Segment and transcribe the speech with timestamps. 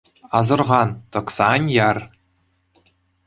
[0.37, 1.97] Асӑрхан, тӑкса ан яр.